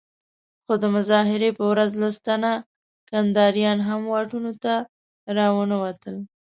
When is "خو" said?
0.65-0.73